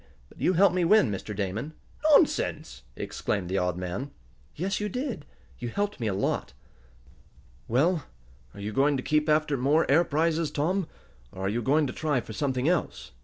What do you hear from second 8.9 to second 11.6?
to keep after more air prizes, Tom, or are